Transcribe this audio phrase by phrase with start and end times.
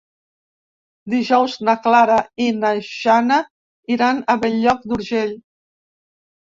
[1.13, 2.17] Dijous na Clara
[2.47, 3.39] i na Jana
[3.99, 5.39] iran a Bell-lloc d'Urgell.